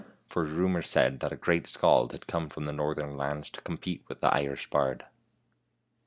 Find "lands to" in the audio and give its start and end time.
3.17-3.61